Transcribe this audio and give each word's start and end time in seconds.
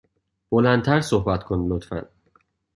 بلند 0.51 0.83
تر 0.85 1.01
صحبت 1.01 1.43
کن، 1.43 1.59
لطفا. 1.67 2.05